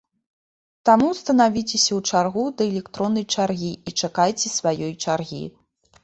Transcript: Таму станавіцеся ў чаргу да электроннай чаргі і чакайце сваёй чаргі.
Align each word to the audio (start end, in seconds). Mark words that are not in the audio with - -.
Таму 0.89 1.09
станавіцеся 1.17 1.77
ў 1.79 2.13
чаргу 2.13 2.45
да 2.61 2.65
электроннай 2.69 3.25
чаргі 3.35 3.69
і 3.91 3.93
чакайце 4.07 4.47
сваёй 4.53 4.89
чаргі. 5.03 5.43